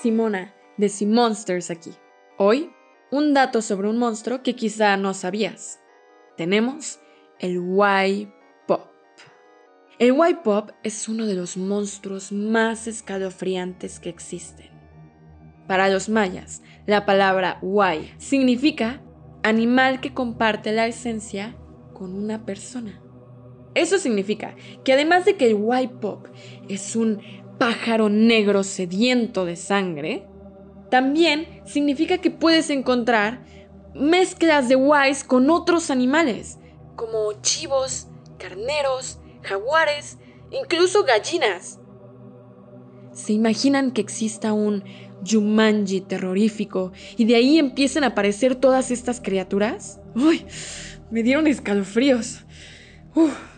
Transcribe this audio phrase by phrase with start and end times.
[0.00, 1.92] Simona, de Sea Monsters aquí.
[2.36, 2.70] Hoy,
[3.10, 5.80] un dato sobre un monstruo que quizá no sabías.
[6.36, 6.98] Tenemos
[7.38, 8.88] el Y-Pop.
[9.98, 14.68] El Y-Pop es uno de los monstruos más escalofriantes que existen.
[15.68, 19.00] Para los mayas, la palabra Y significa
[19.42, 21.56] animal que comparte la esencia
[21.94, 23.00] con una persona.
[23.74, 24.54] Eso significa
[24.84, 26.26] que además de que el white pop
[26.68, 27.20] es un
[27.58, 30.26] pájaro negro sediento de sangre,
[30.90, 33.44] también significa que puedes encontrar
[33.94, 36.58] mezclas de Wise con otros animales,
[36.96, 40.18] como chivos, carneros, jaguares,
[40.50, 41.78] incluso gallinas.
[43.12, 44.84] ¿Se imaginan que exista un
[45.24, 50.00] Jumanji terrorífico y de ahí empiezan a aparecer todas estas criaturas?
[50.14, 50.44] ¡Uy!
[51.10, 52.44] Me dieron escalofríos.
[53.14, 53.53] Uf.